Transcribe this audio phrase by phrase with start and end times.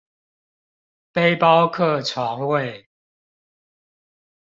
[1.11, 2.89] 背包客床位